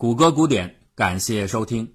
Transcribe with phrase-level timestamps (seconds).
[0.00, 1.92] 谷歌古典，感谢收听。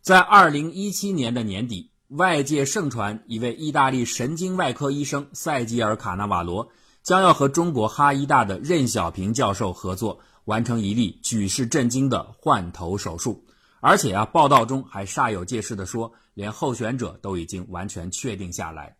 [0.00, 6.70] 在二零一七年的年底，外界盛传一位意大利神经外科医生塞吉尔·卡纳瓦罗
[7.02, 13.44] 将要和中国哈医大的任小平教授合作，完成一例举世震惊的换头手术。
[13.80, 18.94] 而且啊，报道中还煞有介事地说，连候选者都已经完全确定下来。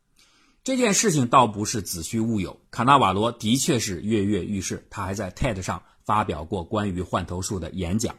[0.64, 8.12] 这件事情倒不是子虚乌有，卡纳瓦罗的确是跃跃欲试，他还在 TED 上发表过关于换头术的演讲。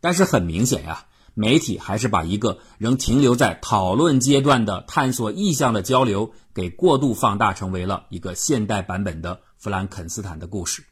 [0.00, 10.84] 但是很明显呀，媒体还是把一个仍停留在讨论阶段的探索意向的交流给过度放大，成为了一个现代版本的弗兰肯斯坦的故事。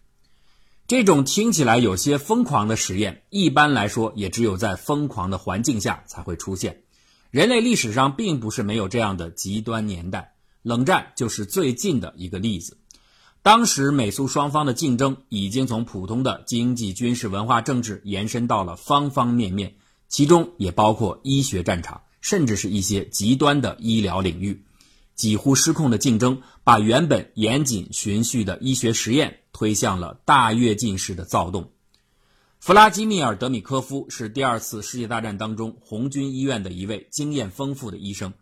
[0.89, 6.83] 这种听起来有些疯狂的实验，一般来说也只有在疯狂的环境下才会出现。
[7.31, 12.79] 人类历史上并不是没有这样的极端年代，冷战就是最近的一个例子。
[13.47, 19.77] 当时美苏双方的竞争已经从普通的经济、军事、文化、政治延伸到了方方面面，
[20.09, 24.65] 其中也包括医学战场，甚至是一些极端的医疗领域。
[25.15, 31.71] 几乎失控的竞争，把原本严谨循序的医学实验推向了大跃进式的躁动。
[32.59, 38.33] 弗拉基米尔·德米科夫是第二次世界大战当中红军医院的一位经验丰富的医生，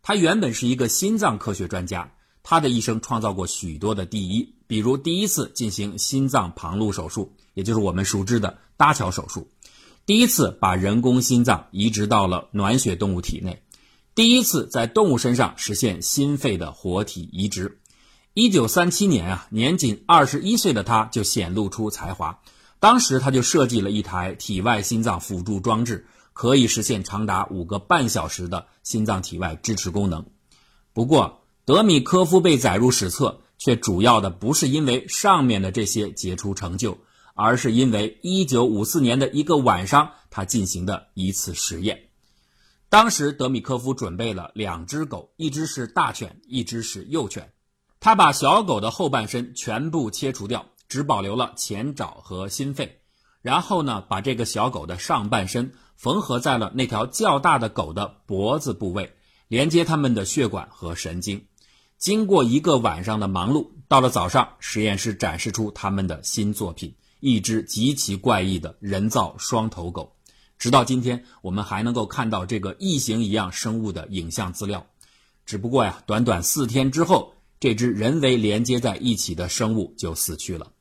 [0.00, 2.12] 他原本是一个心脏科学专家。
[2.44, 9.48] 他的一生创造过许多的第一，比如第一次进行心脏旁路手术，也就是我们熟知的搭桥手术；
[10.04, 13.54] 第一次把人工心脏移植到了暖血动物体内；
[14.14, 17.80] 第一次在动物身上实现心肺的活体移植。
[18.34, 22.40] 一九三七年啊，年仅二十一岁的他就显露出才华，
[22.78, 30.26] 当时他就设计了一台体外心脏辅助装置，可以实现长达五个半小时的心脏体外支持功能。
[30.92, 36.98] 不过，德米科夫被载入史册，却主要的不是因为上面的这些杰出成就，
[37.34, 42.10] 而是因为1954年的一个晚上，他进行的一次实验。
[42.90, 47.50] 当时德米科夫准备了两只狗，一只是大犬，一只是幼犬。
[47.98, 53.00] 他把小狗的后半身全部切除掉，只保留了前爪和心肺，
[53.40, 59.14] 然后呢，把这个小狗的上半身缝合在了那条较大的狗的脖子部位，
[59.48, 61.46] 连接它们的血管和神经。
[61.98, 70.14] 经过一个晚上的忙碌，到了早上，实验室展示出他们的新作品——一只极其怪异的人造双头狗。
[70.58, 74.86] 直到今天，我们还能够看到这个异形一样生物的影像资料。
[75.46, 80.72] 只不过呀，短短四天之后，这只人为连接在一起的生物就死去了。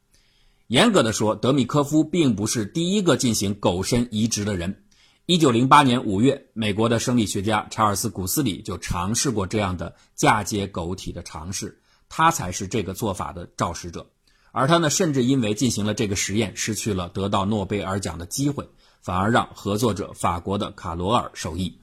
[0.68, 4.83] 严格的说，德米科夫并不是第一个进行狗身移植的人。
[5.26, 11.80] 一九零八年五月，美国的生理学家查尔斯·古斯里就尝试过这样的嫁接狗体的尝试，
[12.10, 14.06] 他才是这个做法的肇始者。
[14.52, 18.68] 而他呢，甚至因为进行了这个实验，失去了得到诺贝尔奖的机会，
[19.02, 21.80] 反而让合作者法国的卡罗尔受益。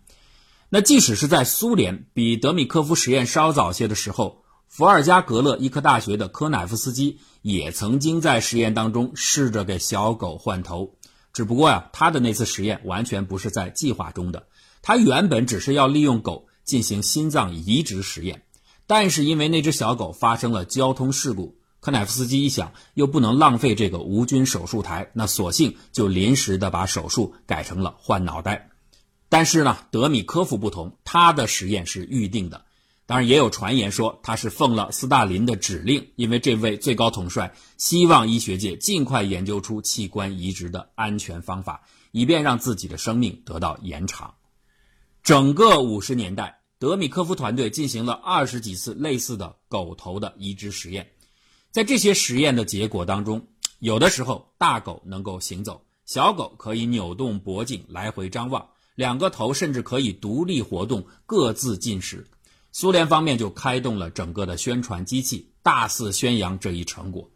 [0.68, 10.96] 那即使是在苏联，比德米科夫实验稍早些的时候，伏尔加格勒医科大学的科乃夫斯基也曾经在实验当中试着给小狗换头。
[11.32, 14.46] 只不过呀，他的那次实验完全不是在计划中的。
[14.82, 18.42] 他原本只是要利用狗进行心脏移植实验，
[18.86, 28.70] 但是因为那只小狗发生了交通事故，科乃夫斯基一想又不能浪费这个无菌手术台，那索性就临时的把手术改成了换脑袋。
[29.28, 32.64] 但是呢，德米科夫不同，他的实验是预定的。
[33.10, 41.82] 当然，也有传言说他是奉了斯大林的指令，因为这位最高统帅希望医学界尽快研究出器官移植的安全方法，
[42.12, 44.34] 以便让自己的生命得到延长。
[45.24, 51.10] 整个五十年代，德米科夫团队进行了二十几次类似的狗头的移植实验，
[51.72, 53.48] 在这些实验的结果当中，
[53.80, 62.28] 有的时候大狗能够行走，小狗可以扭动脖颈来回张望，两个头甚至可以独立活动，各自进食。
[62.72, 67.30] 苏联方面就开动了整个的宣传机器，大肆宣扬这一成果，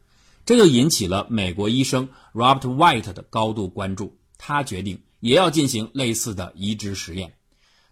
[0.47, 4.17] 这就引起了美国医生 Robert White 的高度关注。
[4.39, 7.35] 他决定也要进行类似的移植实验。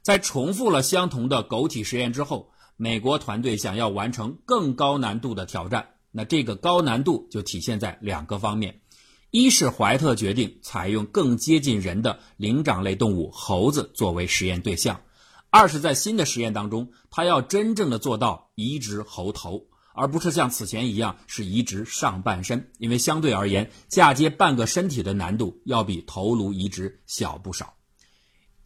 [0.03, 5.89] 在重复了相同的狗体实验之后，美国团队想要完成更高难度的挑战。
[6.11, 8.81] 那这个高难度就体现在两个方面：
[9.31, 15.01] 一是怀特决定采用更接近人的灵长类动物猴子作为实验对象。
[15.55, 27.75] 二是，在新的实验当中，他要真正的做到移植猴头，而不是像此前一样是移植上半身，因为相对而言，嫁接半个身体的难度要比头颅移植小不少。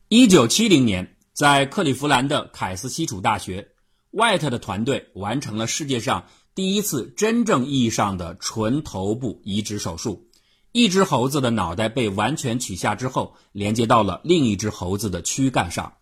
[0.09, 3.73] 一九七零年，在克利夫兰的凯斯基础大学
[4.13, 10.29] ，White 的团队完成了世界上第一次真正意义上的纯头部移植手术。
[10.71, 15.95] 一只猴子的脑袋被完全取下之后，连接到了另一只猴子的躯干上。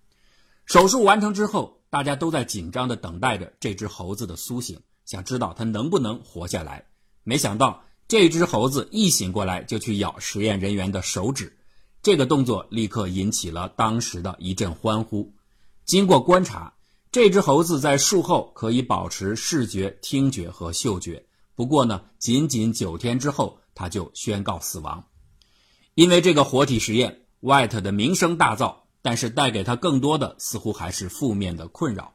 [0.67, 6.87] 手术完成之后，大家都在紧张地等待着这只猴子的苏醒，想知道它能不能活下来。
[7.23, 11.57] 没想到，这只猴子一醒过来就去咬实验人员的手指，
[12.03, 15.33] 这个动作立刻引起了当时的一阵欢呼。
[15.85, 16.75] 经过观察，
[17.13, 21.25] 这只猴子在术后可以保持视觉、听觉和嗅觉。
[21.55, 25.05] 不过呢，仅仅九天之后，它就宣告死亡。
[25.95, 32.15] 因为这个活体实验，White 的名声大噪，但是带给他更多的似乎还是负面的困扰。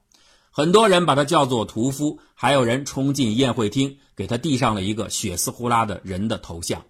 [0.50, 6.84] 很多人把他叫做屠夫，还有人冲进宴会厅给他递上了一个血丝呼啦的人的头像。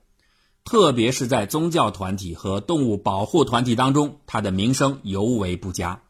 [0.63, 6.01] 特别是在宗教团体和动物保护团体当中，他的名声尤为不佳。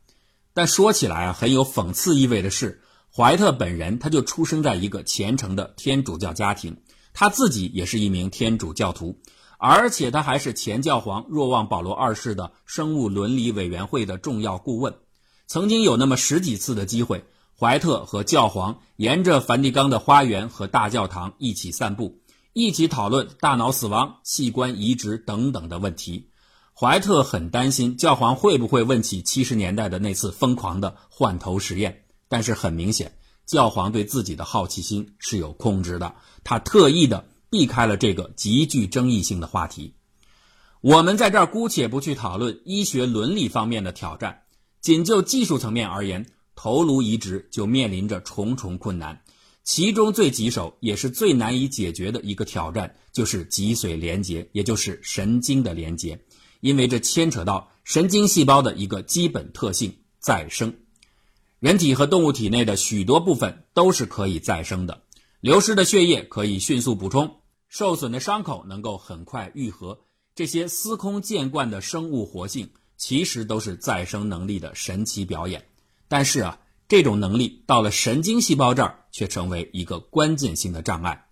[0.54, 2.82] 但说起来啊，很有讽刺意味的是。
[3.12, 6.78] 怀特本人，他就出生在一个虔诚的天主教家庭，
[7.12, 9.18] 他自己也是一名天主教徒，
[9.62, 14.96] 而且他还是前教皇若望保罗二世的生物伦理委员会的重要顾问。
[15.48, 17.26] 曾经有那么十几次的机会，
[17.60, 22.22] 怀特和教皇沿着梵蒂冈的花园和大教堂一起散步，
[22.54, 26.30] 一起讨论大脑死亡、器官移植等等的问题。
[26.74, 32.06] 怀特很担心教皇会不会问起七十年代的那次疯狂的换头实验。
[32.30, 36.16] 但是很明显，教皇对自己的好奇心是有控制的，
[36.46, 39.94] 他特意的避开了这个极具争议性的话题。
[40.82, 44.44] 我们在这儿姑且不去讨论医学伦理方面的挑战，
[44.80, 46.26] 仅就技术层面而言，
[46.56, 49.22] 头颅移植就面临着重重困难。
[49.66, 56.20] 其中最棘手也是最难以解决的一个挑战，就是脊髓连接，也就是神经的连接，
[56.62, 60.74] 因为这牵扯到神经细胞的一个基本特性——再生。
[61.60, 65.04] 人体和动物体内的许多部分都是可以再生的，
[65.42, 67.38] 流失的血液可以迅速补充，
[67.70, 70.02] 受损的伤口能够很快愈合。
[70.36, 75.66] 这些司空见惯的生物活性，其实都是再生能力的神奇表演。
[76.10, 76.60] 但是啊，
[76.90, 81.28] 这种能力到了神经细胞这儿，却成为一个关键性的障碍。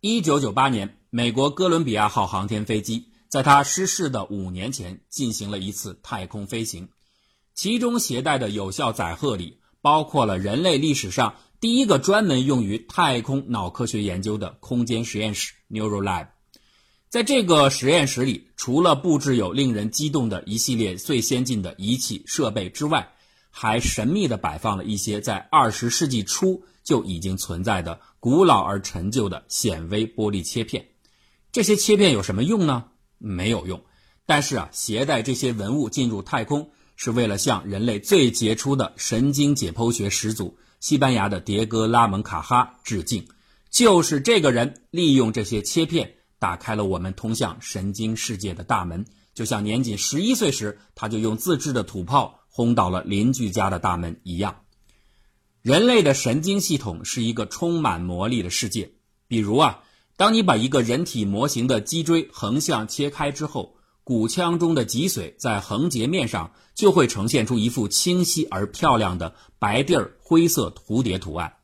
[0.00, 6.90] 一九九八年，美国哥伦比亚号航天飞机在它失事的五年前进行了一次太空飞行。
[7.54, 11.36] 其中携带的有效载荷里，包括了人类历史上
[11.66, 16.28] 第一个专门用于太空脑科学研究的空间实验室 Neuralab。
[17.08, 23.14] 在这个实验室里，除了布置有令人激动的一系列最先进的仪器设备之外，
[23.50, 30.86] 还神秘地摆放了一些在二十世纪初就已经存在的古老而陈旧的显微玻璃切片。
[31.50, 32.84] 这些切片有什么用呢？
[33.18, 33.82] 没有用。
[34.24, 36.70] 但是啊，携带这些文物进入太空。
[36.98, 43.26] 是为了向人类最杰出的神经解剖学始祖西班牙的迭戈·拉蒙卡哈致敬。
[43.70, 54.62] 就是这个人利用这些切片打开了我们通向神经世界的大门，就像年仅十一岁时他就用自制的土炮轰倒了邻居家的大门一样。
[55.62, 58.92] 人类的神经系统是一个充满魔力的世界。
[59.28, 59.82] 比如啊，
[60.16, 63.75] 当你把一个人体模型的脊椎横向切开之后。
[64.06, 71.54] 骨腔中的脊髓在横截面上就会呈现出一幅清晰而漂亮的白地儿灰色蝴蝶图案。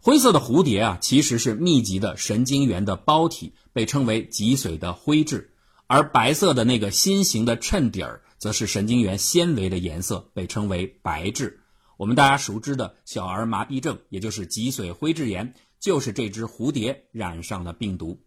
[0.00, 5.50] 灰色的蝴蝶啊，其实是密集的神经元的包体，被称为脊髓的灰质；
[5.86, 11.60] 而白色的那个心形的衬底儿，则是神经元纤维的颜色，被称为白质。
[11.98, 18.25] 我们大家熟知的小儿麻痹症，也就是脊髓灰质炎，就是这只蝴蝶染上了病毒。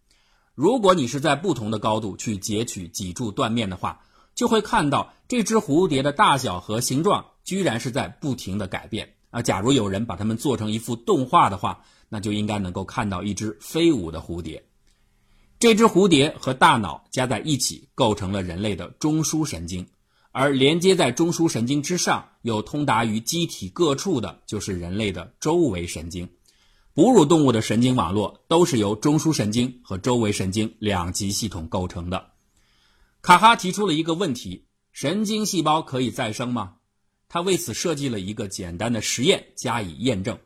[0.59, 4.01] 如果你是在不同的高度去截取脊柱断面的话，
[4.35, 9.41] 就会看到这只蝴蝶的大小和形状居然是在不停的改变啊！
[9.41, 14.65] 假如有人把它们做成一幅动画的话，那就应该能够看到一只飞舞的蝴蝶。
[15.59, 19.87] 这只蝴蝶和大脑加在一起构成了人类的中枢神经，
[20.33, 26.27] 而连接在中枢神经之上又通达于机体各处的，就是人类的周围神经。
[26.93, 32.31] 哺乳动物的神经网络都是由中枢神经和周围神经两级系统构成的。
[33.22, 36.74] 卡哈提出了一个问题：神经细胞可以再生吗？
[37.29, 40.39] 他为此设计了一个简单的实验加以验证：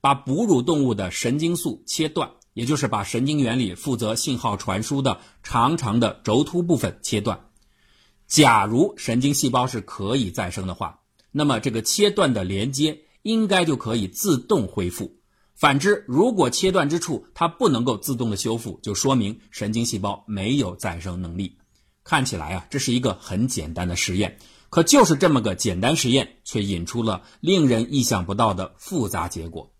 [0.00, 7.48] 把哺乳动物的神经素切断，也就是把神经元里负责信号传输的长长的轴突部分切断。
[8.26, 11.00] 假如神经细胞是可以再生的话，
[11.32, 15.19] 那么这个切断的连接应该就可以自动恢复。
[15.60, 21.58] 反之，如果切断之处它不能够自动的修复，就说明神经细胞没有再生能力。
[22.02, 24.38] 看起来啊，这是一个很简单的实验，
[24.70, 29.70] 可就是这么个简单实验，却引出了令人意想不到的复杂结果。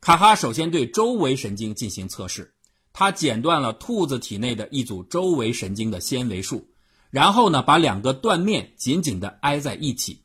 [0.00, 2.52] 卡哈首先对周围神经进行测试，
[2.92, 6.66] 他剪断了兔子体内的一组周围神经的纤维束，
[7.10, 10.20] 然后呢，把两个断面紧紧地挨在一起。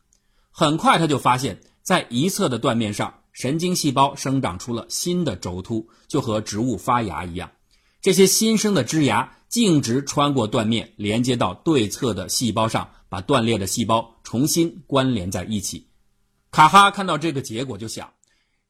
[0.50, 7.52] 很快，他就发现，在一侧的断面上，神经细胞生长出了新的轴突，就和植物发芽一样。
[8.02, 15.88] 这些新生的枝芽径直穿过断面，连接到对侧的细胞上，把断裂的细胞重新关联在一起。
[16.52, 18.12] 卡哈看到这个结果，就想。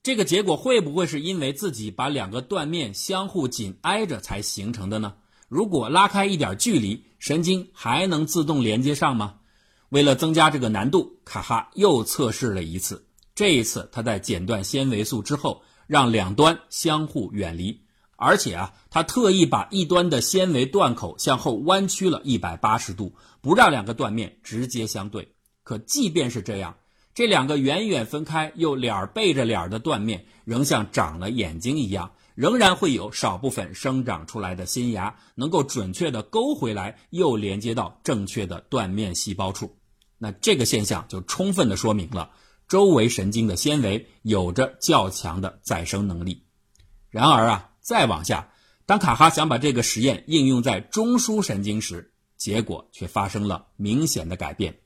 [0.03, 5.13] 这个结果会不会是因为自己把两个断面相互紧挨着才形成的呢？
[5.47, 9.35] 如果拉开一点距离，神经还能自动连接上吗？
[9.89, 13.05] 为了增加这个难度，卡哈又测试了一次。
[13.41, 17.81] 这一次，他在剪断纤维素之后，让两端相互远离，
[18.15, 25.33] 而且啊，他特意把一端的纤维断口向后弯曲了一百八十度，不让两个断面直接相对。
[25.63, 26.77] 可即便是这样，
[27.15, 39.77] 这两个远远分开又脸背着脸的断面，仍像长了眼睛一样，仍然会有少部分生长出来的新芽，能够准确地勾回来，又连接到正确的断面细胞处。
[40.19, 42.29] 那这个现象就充分地说明了
[42.71, 46.45] 周围神经的纤维有着较强的再生能力。
[47.09, 48.49] 然而啊，再往下，
[48.85, 54.79] 当卡哈想把这个实验应用在中枢神经时，结果却发生了明显的改变。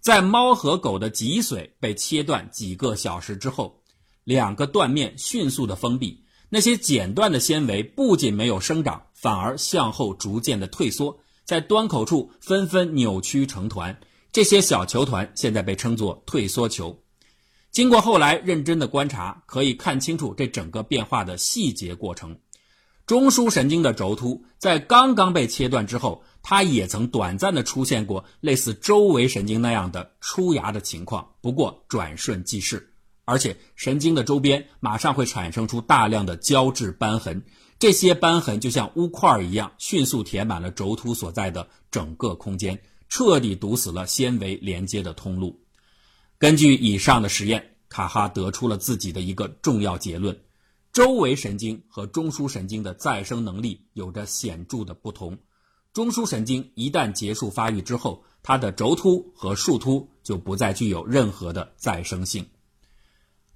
[0.00, 3.82] 在猫和狗的脊髓被切断几个小时之后，
[4.24, 14.00] 两个断面迅速的封闭，那些剪断的纤维不仅没有生长，反而向后逐渐的退缩，在端口处纷纷扭曲成团。
[14.32, 17.02] 这些小球团现在被称作退缩球。
[17.70, 22.38] 经过后来认真的观察，可以看清楚这整个变化的细节过程。
[23.06, 26.24] 中枢神经的轴突在刚刚被切断之后。
[26.44, 37.44] 它也曾短暂的出现过类似周围神经那样的出芽的情况，不过转瞬即逝，而且神经的周边马上会产生出大量的胶质斑痕，
[37.78, 42.82] 这些斑痕就像污块一样，迅速填满了轴突所在的整个空间，
[43.14, 45.60] 彻底堵死了纤维连接的通路。
[46.38, 50.34] 根据以上的实验，卡哈得出了自己的一个重要结论：
[50.94, 55.38] 周围神经和中枢神经的再生能力有着显著的不同。
[55.92, 62.48] 中枢神经一旦结束发育之后，它的轴突和树突就不再具有任何的再生性。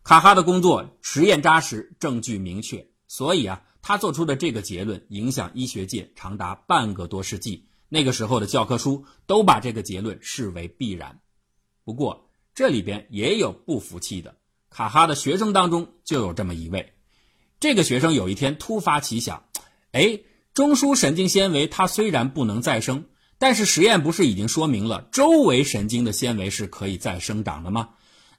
[0.03, 7.65] 卡哈的工作实验扎实，证据明确，所以啊，他做出的这个结论影响医学界长达半个多世纪。
[7.89, 11.21] 那个时候的教科书都把这个结论视为必然。
[11.85, 14.37] 不过这里边也有不服气的，
[14.71, 16.93] 卡哈的学生当中就有这么一位。
[17.61, 19.45] 这个学生有一天突发奇想，
[19.93, 20.21] 哎。
[20.55, 23.05] 中枢神经纤维它虽然不能再生，
[23.37, 27.91] 但是实验不是已经说明了周围神经的纤维是可以再生长的吗？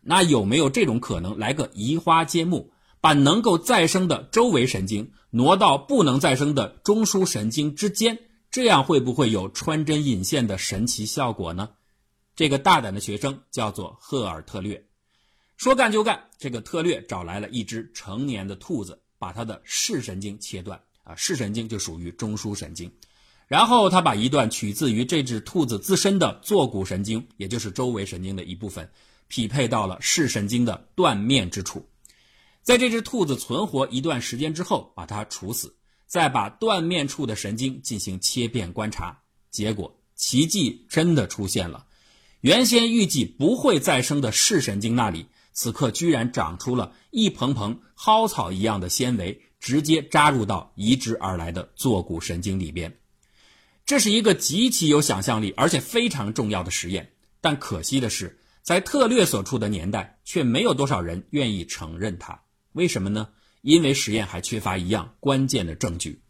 [0.02, 8.18] 那有没有这种可能来个移花接木，把能够再生的周围神经挪到不能再生的中枢神经之间？
[8.52, 11.70] 这样会不会有穿针引线的神奇效果呢？
[12.36, 14.86] 这个大胆的学生叫做赫尔特略，
[15.56, 20.80] 说干就干，这个特略找来了一只成年的兔子，把它的视神经切断。
[21.04, 22.92] 啊，视神经就属于中枢神经，
[23.48, 28.92] 然后他把一段取自于这只兔子自身的坐骨神经，也就是周围神经的一部分，
[29.30, 31.88] 匹配到了视神经的断面之处，
[32.62, 35.74] 在这只兔子存活一段时间之后，把它处死，
[36.08, 39.20] 再把断面处的神经进行切片观察，
[39.52, 41.86] 结果奇迹真的出现了，
[42.42, 49.44] 原先预计不会再生的视神经那里，此刻居然长出了一蓬蓬蒿草一样的纤维。
[49.60, 53.00] 直接扎入到移植而来的坐骨神经里边，
[53.88, 57.14] 这是一个极其有想象力而且非常重要的实验。
[57.42, 62.44] 但可惜的是，在特略所处的年代，却没有多少人愿意承认它。
[62.72, 63.30] 为什么呢？
[63.68, 66.22] 因为实验还缺乏一样关键的证据。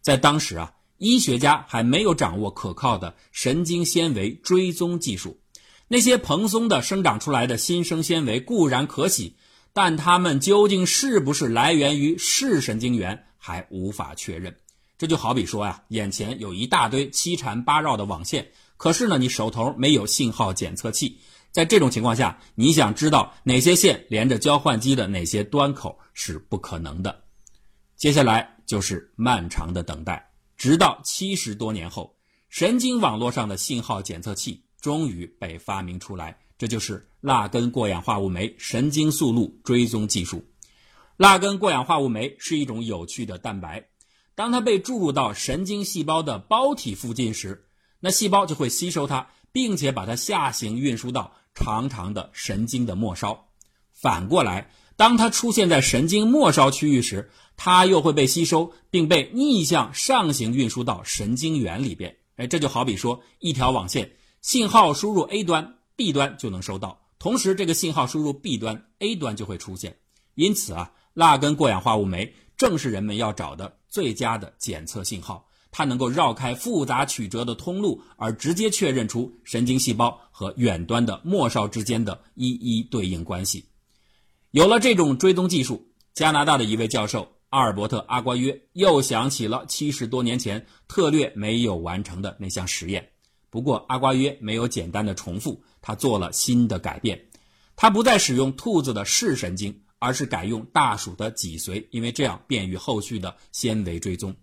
[0.00, 5.40] 在当时啊，医学家还没有掌握可靠的神经纤维追踪技术。
[5.88, 9.34] 那些蓬松的生长出来的新生纤维固然可喜。
[9.72, 14.54] 但它们究竟是不是来源于视神经元，还无法确认。
[14.96, 21.18] 这就好比说呀，眼前有一大堆七缠八绕的网线，可是呢，你手头没有信号检测器。
[21.54, 27.22] 在这种情况下，你想知道哪些线连着交换机的哪些端口是不可能的。
[27.96, 32.16] 接下来就是漫长的等待，直到七十多年后，
[32.48, 36.36] 神经网络上的信号检测器终于被发明出来。
[36.58, 40.44] 这就是蜡根过氧化物酶神经速路追踪技术。
[41.16, 43.90] 蜡根过氧化物酶是一种有趣的蛋白，
[44.34, 47.66] 当它被注入到神经细胞的胞体附近时，
[48.00, 53.48] 那细胞就会吸收它，并且把它下行运输到长长的神经的末梢。
[53.92, 62.16] 反过来，当它出现在神经末梢区域时，它又会被吸收，并被逆向上行运输到神经元里边。
[62.36, 69.96] 哎，这就好比说一条网线，信号输入 A 端，B 端就能收到，同时这个信号输入 B 端，A 端就会出现。
[70.34, 75.48] 因此啊，蜡根过氧化物酶正是人们要找的最佳的检测信号。
[75.76, 83.64] 它能够绕开复杂曲折的通路，而直接确认出神经细胞和远端的末梢之间的一一对应关系。
[84.52, 93.08] 有了这种追踪技术，加拿大的一位教授阿尔伯特·阿瓜约又想起了七十多年前特略没有完成的那项实验。
[93.50, 97.20] 不过，阿瓜约没有简单的重复，他做了新的改变。
[97.74, 104.36] 他不再使用兔子的视神经，而是改用大鼠的脊髓，因为这样便于后续的纤维追踪。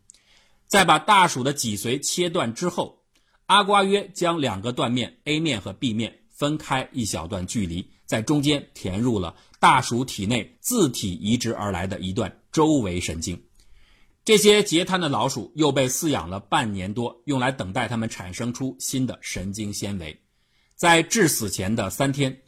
[0.72, 3.04] 在把大鼠的脊髓切断之后，
[3.48, 13.44] 阿瓜约将两个断面 A 面和 B 面分开一小段距离，在中间填入了大鼠体内自体移植而来的一段周围神经。
[14.24, 20.22] 这些截瘫的老鼠又被饲养了半年多，用来等待它们产生出新的神经纤维。
[20.78, 22.44] 在致死前的三天，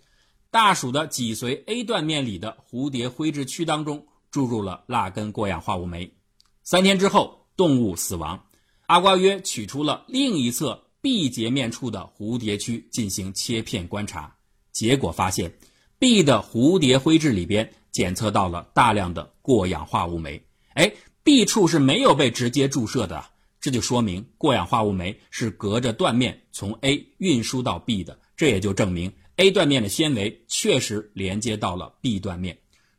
[0.49, 6.15] 大鼠的脊髓 A 断面里的蝴蝶灰质区当中注入了蜡根过氧化物酶。
[6.63, 7.42] 三天之后。
[7.55, 8.45] 动物死亡，
[8.87, 14.35] 阿瓜约取出了另一侧 B 截面处的蝴蝶区进行切片观察，
[14.71, 15.53] 结果发现
[15.99, 20.41] B 的蝴蝶灰质里边检测到了大量的过氧化物酶。
[20.73, 20.91] 哎
[21.23, 23.23] ，B 处是没有被直接注射的，
[23.61, 32.57] 这就说明过氧化物酶是隔着断面从 A 运输到 B 的，这也就证明 A 断面的纤维确实连接到了 B 断面，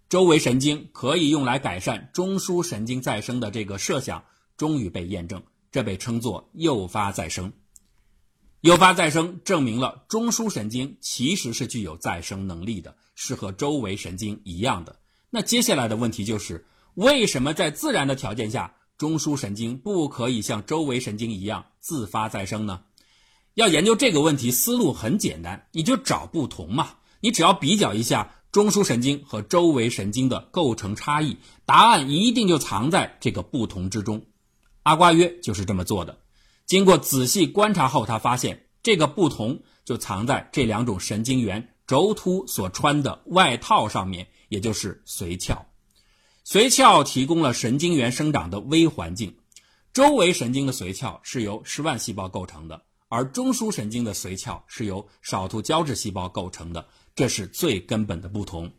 [0.09, 4.23] 周围神经可以用来改善中枢神经再生的这个设想。
[4.57, 7.53] 终于被验证，这被称作诱发再生。
[8.61, 14.97] 诱发再生证明了中枢神经其实是具有再生能力的，是和周围神经一样的。
[15.29, 22.83] 那接下来的问题就是，为什么在自然的条件下，中枢神经不可以像周围神经一样自发再生呢？
[23.55, 26.95] 要研究这个问题，思路很简单，你就找不同嘛。
[27.21, 31.37] 你只要比较一下中枢神经和周围神经的构成差异，
[31.67, 34.25] 答案一定就藏在这个不同之中。
[34.85, 36.19] 阿瓜约就是这么做的。
[36.65, 45.67] 经过仔细观察后，他发现这个不同就藏在这两种神经元轴突所穿的外套上面，也就是髓鞘。
[46.47, 49.35] 髓鞘提供了神经元生长的微环境。
[49.93, 58.71] 周围神经的髓鞘是由十万细胞构成的，而中枢神经的髓鞘是由少突胶质细胞构成的，这是最根本的不同。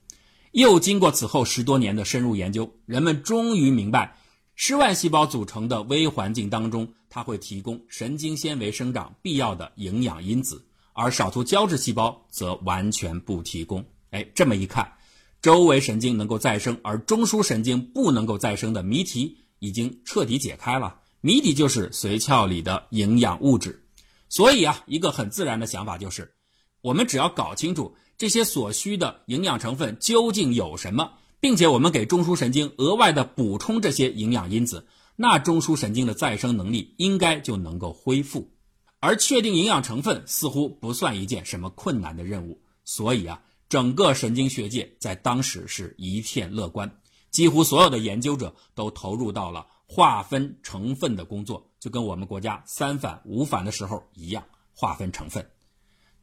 [0.51, 4.17] 又经过此后十多年的深入研究，人们终于明白。
[4.57, 13.85] 十万细胞组成的微环境当中，它会提供神经纤维生长必要的营养因子，而少突胶质细胞则完全不提供。
[14.11, 14.93] 哎，这么一看，
[15.41, 21.01] 周围神经能够再生，而中枢神经不能够再生的谜题已经彻底解开了。
[21.19, 23.83] 谜底就是髓鞘里的营养物质。
[24.29, 26.33] 所以啊，一个很自然的想法就是，
[26.79, 31.11] 我们只要搞清楚这些所需的营养成分究竟有什么。
[31.45, 38.51] 并且我们给中枢神经额外的补充这些营养因子，那中枢神经的再生能力应该就能够恢复。
[38.99, 46.91] 而确定营养成分似乎不算一件什么困难的任务，所以啊，整个神经学界在当时是一片乐观，
[47.29, 55.47] 几乎所有的研究者都投入到了划分成分的工作，就跟我们国家三反五反的时候一样，划分成分。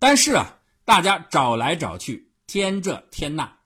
[0.01, 3.62] 但是啊，大家找来找去，添这添那。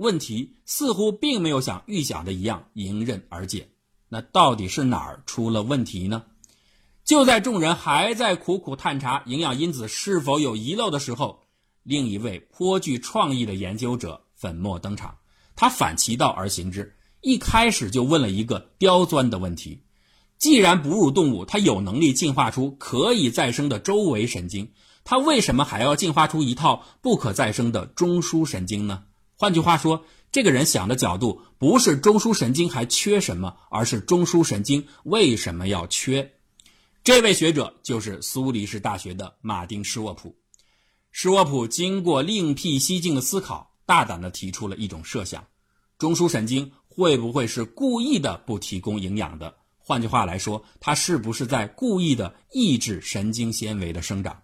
[0.00, 3.68] 问题似乎并没有像预想的一样迎刃而解，
[4.08, 6.24] 那到底是哪儿出了问题呢？
[7.04, 11.42] 就在众人还在苦苦探查营养因子是否有遗漏的时候，
[11.82, 15.18] 另一位颇具创意的研究者粉墨登场。
[15.54, 19.82] 他反其道而行之，一开始就问了一个刁钻的问题：
[20.38, 24.72] 既然哺乳动物它有能力进化出可以再生的周围神经，
[25.04, 29.04] 它为什么还要进化出一套不可再生的中枢神经呢？
[29.40, 36.34] 换句话说，这个人想的角度不是中枢神经还缺什么，而是中枢神经为什么要缺？
[37.02, 40.36] 这位学者就是苏黎世大学的马丁施沃普。
[41.10, 45.46] 施沃普经过另辟蹊径的思考，大胆地提出了一种设想：
[45.96, 49.54] 中枢神经会不会是故意的不提供营养的？
[49.78, 54.42] 换句话来说，它是不是在故意的抑制神经纤维的生长？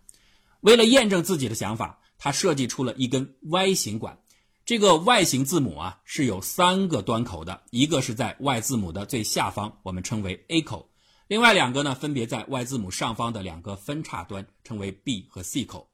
[0.63, 4.21] 为了验证自己的想法，他设计出了一根 Y 型管。
[4.67, 10.89] 这个 Y 型字母啊是有三个端口的，一个是在 Y 字母的最下方，我们称为 A 口；
[11.29, 15.89] 另外两个呢分别在 Y 字母上方的两个分叉端，称为 B 和 C 口。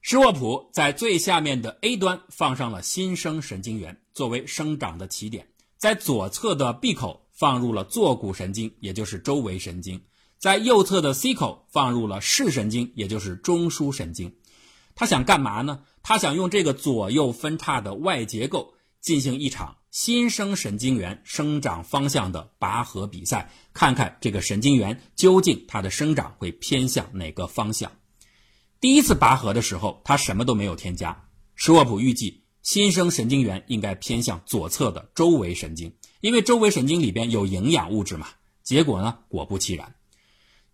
[0.00, 5.46] 施沃普在最下面的 A 端放上了新生神经元作为生长的起点，
[5.78, 10.02] 在左侧的 B 口放入了坐骨神经，也就是周围神经，
[10.36, 14.34] 在右侧的 C 口放入了视神经，也就是中枢神经。
[14.96, 15.80] 他想干嘛呢？
[16.04, 27.90] 他想用这个左右分叉的外结构进行一场新生神经元生长方向的拔河比赛，看看这个神经元究竟它的生长会偏向哪个方向。
[28.80, 31.28] 第一次拔河的时候，他什么都没有添加。
[31.54, 38.28] 施沃普预计新生神经元应该偏向左侧的周围神经，因为周围神经里边有营养物质嘛。
[38.62, 39.94] 结果呢，果不其然。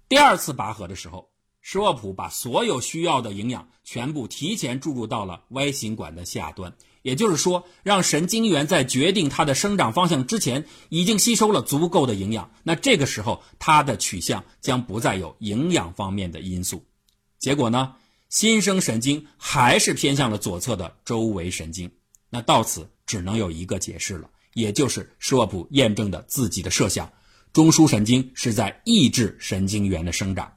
[0.08, 1.29] 第二次拔河的时候，
[1.62, 12.50] 施沃普把所有需要的营养全部提前注入到了 Y 型管的下端，也就是说，让神经元在决定它的生长方向之前，已经吸收了足够的营养。
[12.62, 16.84] 那这个时候，它的取向将不再有营养方面的因素。
[17.38, 17.94] 结果呢？
[18.28, 21.90] 新生神经还是偏向了左侧的周围神经。
[22.28, 27.12] 那到此只能有一个解释了，也就是施沃普验证的自己的设想：
[27.52, 30.52] 中枢神经是在抑制神经元的生长。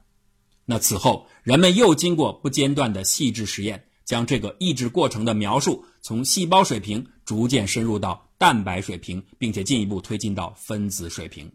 [0.66, 11.52] 那此后，人们又经过不间断的细致实验，将这个抑制过程的描述从细胞水平逐渐深入到蛋白水平，并且进一步推进到分子水平。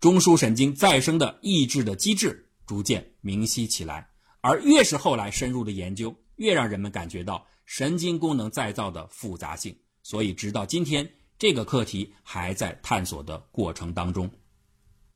[0.00, 4.08] 中枢神经再生的抑制的机制逐渐明晰起来。
[4.42, 9.74] 而越是后来深入的研究，越让人们感觉到神经功能再造的复杂性。
[10.02, 14.30] 所以，直到今天，这个课题还在探索的过程当中。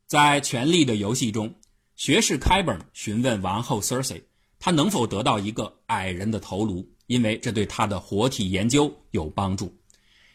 [0.07, 1.55] 在《权力的游戏》中，
[1.99, 4.23] 学士开本询问王后 Cersei，
[4.61, 9.77] 他能否得到一个矮人的头颅，因为这对他的活体研究有帮助。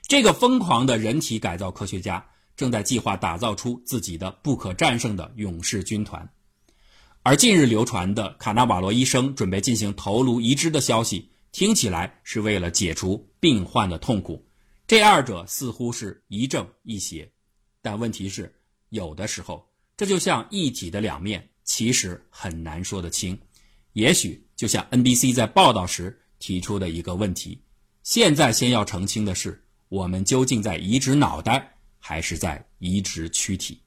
[0.02, 6.30] 这个疯狂的人体改造科学家正在计划打造出自己的不可战胜的勇士军团。
[7.22, 14.46] 而近日流传的卡纳瓦罗医生准备进行头颅移植的消息，听起来是为了解除病患的痛苦。
[14.86, 17.32] 这二者似乎是一正一邪，
[17.82, 18.54] 但问题是，
[18.90, 23.38] 有的时候这就像一体的两面，其实很难说得清。
[23.94, 27.62] 也许就像 NBC 在报道时提出的一个问题：
[28.02, 33.80] 现在先要澄清的是，我们究竟在移植脑袋，还是在移植躯体？